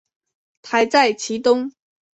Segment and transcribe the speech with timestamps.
[0.63, 1.71] 台在其东。